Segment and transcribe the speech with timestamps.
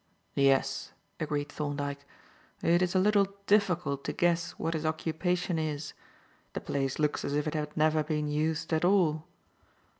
[0.33, 2.05] "Yes," agreed Thorndyke,
[2.63, 5.93] "it is a little difficult to guess what his occupation is.
[6.53, 9.27] The place looks as if it had never been used at all.